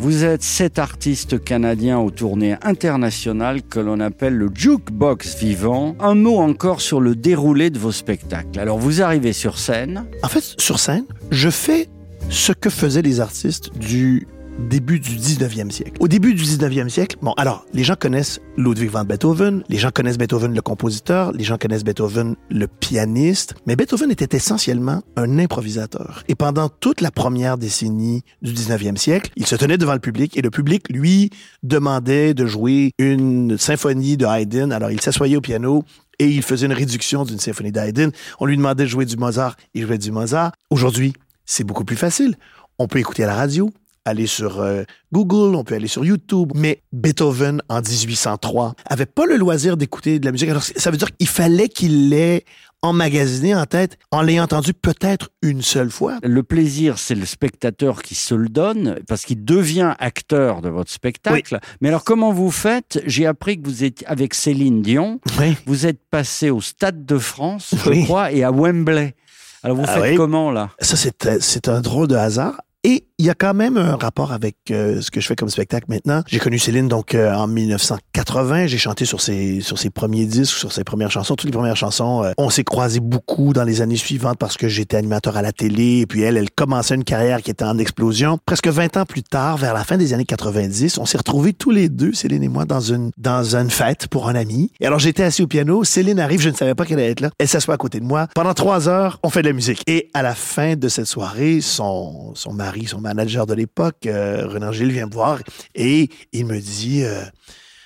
[0.00, 5.96] Vous êtes cet artiste canadien aux tournées internationales que l'on appelle le jukebox vivant.
[5.98, 8.60] Un mot encore sur le déroulé de vos spectacles.
[8.60, 10.04] Alors vous arrivez sur scène.
[10.22, 11.88] En fait, sur scène, je fais
[12.30, 15.92] ce que faisaient les artistes du début du 19e siècle.
[16.00, 19.90] Au début du 19e siècle, bon, alors, les gens connaissent Ludwig van Beethoven, les gens
[19.90, 25.38] connaissent Beethoven le compositeur, les gens connaissent Beethoven le pianiste, mais Beethoven était essentiellement un
[25.38, 26.24] improvisateur.
[26.28, 30.36] Et pendant toute la première décennie du 19e siècle, il se tenait devant le public
[30.36, 31.30] et le public lui
[31.62, 34.72] demandait de jouer une symphonie de Haydn.
[34.72, 35.84] Alors, il s'assoyait au piano
[36.18, 38.10] et il faisait une réduction d'une symphonie d'Haydn.
[38.40, 40.52] On lui demandait de jouer du Mozart, il jouait du Mozart.
[40.70, 41.12] Aujourd'hui,
[41.46, 42.36] c'est beaucoup plus facile.
[42.78, 43.70] On peut écouter à la radio,
[44.08, 46.52] aller sur euh, Google, on peut aller sur YouTube.
[46.54, 50.48] Mais Beethoven, en 1803, avait pas le loisir d'écouter de la musique.
[50.48, 52.44] Alors, ça veut dire qu'il fallait qu'il l'ait
[52.82, 56.18] emmagasiné en tête, en l'ayant entendu peut-être une seule fois.
[56.22, 60.90] Le plaisir, c'est le spectateur qui se le donne parce qu'il devient acteur de votre
[60.90, 61.58] spectacle.
[61.80, 63.02] Mais alors comment vous faites?
[63.04, 65.20] J'ai appris que vous êtes avec Céline Dion.
[65.40, 65.56] Oui.
[65.66, 69.14] Vous êtes passé au Stade de France, je crois, et à Wembley.
[69.62, 70.70] Alors vous Ah faites comment là?
[70.80, 72.60] Ça, euh, c'est un drôle de hasard.
[72.84, 75.48] Et il y a quand même un rapport avec euh, ce que je fais comme
[75.48, 76.22] spectacle maintenant.
[76.28, 78.68] J'ai connu Céline donc euh, en 1980.
[78.68, 81.76] J'ai chanté sur ses sur ses premiers disques, sur ses premières chansons, toutes les premières
[81.76, 82.22] chansons.
[82.22, 85.50] Euh, on s'est croisés beaucoup dans les années suivantes parce que j'étais animateur à la
[85.50, 85.98] télé.
[85.98, 88.38] Et puis elle, elle commençait une carrière qui était en explosion.
[88.46, 91.72] Presque 20 ans plus tard, vers la fin des années 90, on s'est retrouvés tous
[91.72, 94.70] les deux, Céline et moi, dans une dans une fête pour un ami.
[94.78, 95.82] Et alors j'étais assis au piano.
[95.82, 97.30] Céline arrive, je ne savais pas qu'elle allait être là.
[97.40, 98.28] Elle s'assoit à côté de moi.
[98.36, 99.82] Pendant trois heures, on fait de la musique.
[99.88, 104.46] Et à la fin de cette soirée, son son mari, son manager de l'époque, euh,
[104.46, 105.38] Renan Gilles, vient me voir
[105.74, 107.24] et il me dit euh,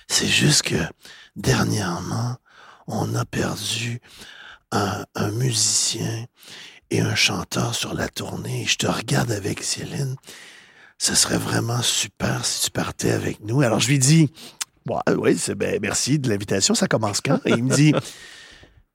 [0.08, 0.76] c'est juste que
[1.36, 2.36] dernièrement,
[2.86, 4.00] on a perdu
[4.72, 6.26] un, musicien
[6.90, 8.64] et un chanteur sur la tournée.
[8.66, 10.16] Je te regarde avec Céline.
[10.98, 13.60] Ce serait vraiment super si tu partais avec nous.
[13.62, 14.30] Alors je lui dis,
[14.86, 15.36] bon, oui,
[15.80, 16.74] merci de l'invitation.
[16.74, 17.40] Ça commence quand?
[17.44, 17.94] Et il me dit,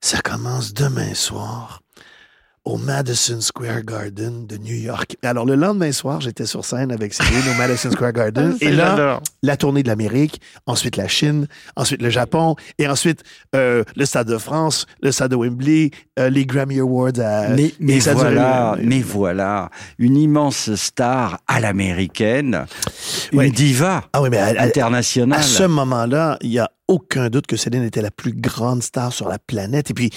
[0.02, 1.82] ça commence demain soir
[2.68, 5.16] au Madison Square Garden de New York.
[5.24, 8.58] Alors le lendemain soir, j'étais sur scène avec Céline au Madison Square Garden.
[8.62, 13.24] et là, la tournée de l'Amérique, ensuite la Chine, ensuite le Japon, et ensuite
[13.56, 17.74] euh, le Stade de France, le Stade de Wembley, euh, les Grammy Awards à mais,
[17.80, 22.66] mais duré, voilà, mais voilà, une immense star à l'américaine,
[23.32, 23.50] une Ouais.
[23.50, 25.40] diva Ah oui, mais à, à- internationale.
[25.40, 29.14] à ce moment-là, il y a aucun doute que Céline était la plus grande star
[29.14, 29.92] sur la planète.
[29.92, 30.10] Et puis,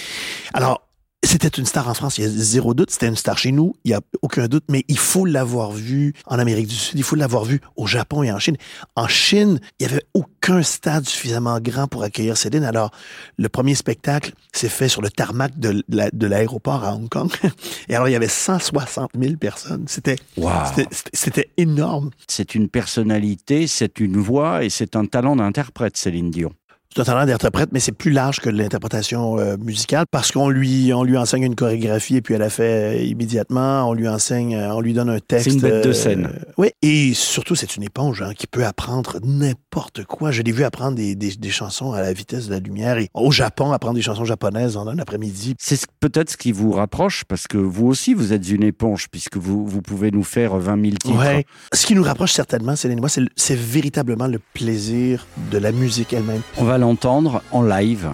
[0.53, 0.83] alors,
[1.31, 2.91] c'était une star en France, il y a zéro doute.
[2.91, 4.65] C'était une star chez nous, il y a aucun doute.
[4.69, 8.23] Mais il faut l'avoir vue en Amérique du Sud, il faut l'avoir vue au Japon
[8.23, 8.57] et en Chine.
[8.97, 12.65] En Chine, il y avait aucun stade suffisamment grand pour accueillir Céline.
[12.65, 12.91] Alors,
[13.37, 17.31] le premier spectacle s'est fait sur le tarmac de la- de l'aéroport à Hong Kong.
[17.89, 19.85] Et alors, il y avait 160 000 personnes.
[19.87, 20.51] C'était Wow.
[20.75, 22.11] c'était- c'était- c'était énorme.
[22.29, 26.53] C'est une personnalité, c'est une voix et c'est un talent d'interprète, Céline Dion.
[26.93, 30.93] C'est un talent d'interprète, mais c'est plus large que l'interprétation euh, musicale parce qu'on lui,
[30.93, 33.89] on lui enseigne une chorégraphie et puis elle a fait euh, immédiatement.
[33.89, 35.51] On lui enseigne, euh, on lui donne un texte.
[35.51, 36.29] C'est une bête de euh, scène.
[36.59, 40.33] oui, et surtout, c'est une éponge hein, qui peut apprendre n'importe quoi.
[40.33, 43.09] Je l'ai vu apprendre des, des, des chansons à la vitesse de la lumière et
[43.15, 45.55] au Japon, apprendre des chansons japonaises en un après-midi.
[45.61, 49.07] C'est ce- peut-être ce qui vous rapproche parce que vous aussi, vous êtes une éponge
[49.13, 51.17] puisque vous, vous pouvez nous faire 20 000 titres.
[51.17, 51.45] Ouais.
[51.73, 56.13] Ce qui nous rapproche certainement, Céline et moi, c'est véritablement le plaisir de la musique
[56.13, 56.41] elle-même.
[56.57, 58.11] On va l'entendre en live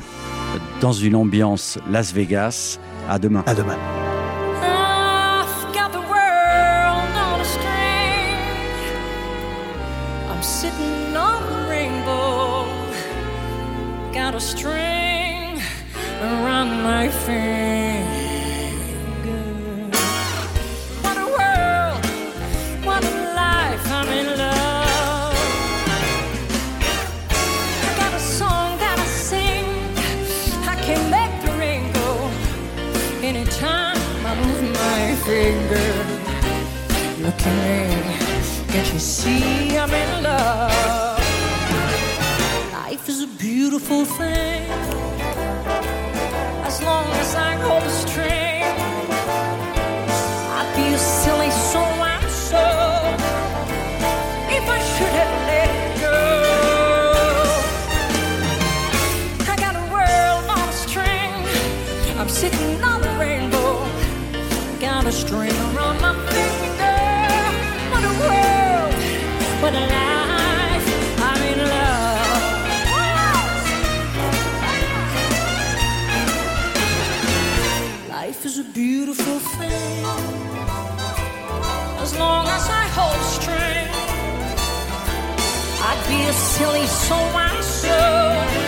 [0.81, 2.78] dans une ambiance Las Vegas.
[3.09, 3.43] À demain.
[3.47, 3.78] À demain.
[14.28, 15.59] A string
[16.21, 18.26] around my finger.
[34.47, 35.89] Move my finger.
[37.25, 37.78] Look at me,
[38.72, 41.19] can't you see I'm in love?
[42.72, 44.71] Life is a beautiful thing
[46.69, 48.46] as long as I hold the string.
[65.13, 66.99] String around my finger.
[67.93, 68.95] What a world,
[69.63, 70.87] what a life.
[71.29, 72.43] I'm in love.
[78.09, 80.05] Life is a beautiful thing.
[82.01, 83.89] As long as I hold string,
[85.89, 88.66] I'd be a silly soul myself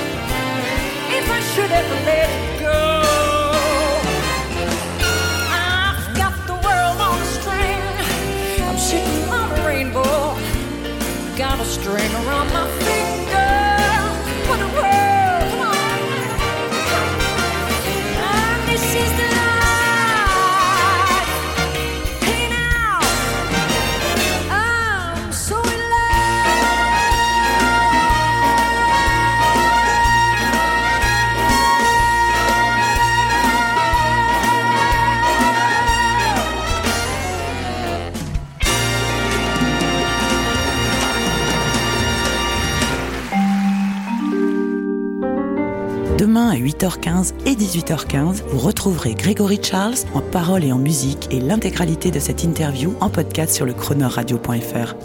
[46.18, 51.38] Demain à 8h15 et 18h15, vous retrouverez Grégory Charles en parole et en musique et
[51.38, 54.96] l'intégralité de cette interview en podcast sur le chronoradio.fr.